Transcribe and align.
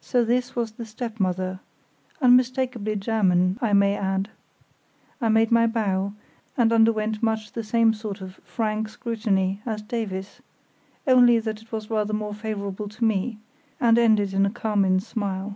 So 0.00 0.24
this 0.24 0.56
was 0.56 0.72
the 0.72 0.84
stepmother; 0.84 1.60
unmistakably 2.20 2.96
German, 2.96 3.56
I 3.62 3.72
may 3.72 3.94
add. 3.96 4.28
I 5.20 5.28
made 5.28 5.52
my 5.52 5.68
bow, 5.68 6.12
and 6.56 6.72
underwent 6.72 7.22
much 7.22 7.52
the 7.52 7.62
same 7.62 7.94
sort 7.94 8.20
of 8.20 8.34
frank 8.42 8.88
scrutiny 8.88 9.62
as 9.64 9.80
Davies, 9.80 10.40
only 11.06 11.38
that 11.38 11.62
it 11.62 11.70
was 11.70 11.88
rather 11.88 12.12
more 12.12 12.34
favourable 12.34 12.88
to 12.88 13.04
me, 13.04 13.38
and 13.78 13.96
ended 13.96 14.34
in 14.34 14.44
a 14.44 14.50
carmine 14.50 14.98
smile. 14.98 15.54